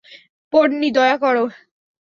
[0.53, 1.45] পোন্নি, দয়া করো।